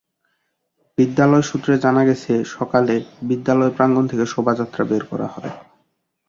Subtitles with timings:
[0.97, 2.93] বিদ্যালয় সূত্রে জানা গেছে, সকালে
[3.29, 5.51] বিদ্যালয় প্রাঙ্গণ থেকে শোভাযাত্রা বের করা হয়।